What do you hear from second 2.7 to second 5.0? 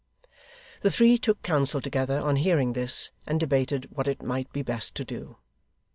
this, and debated what it might be best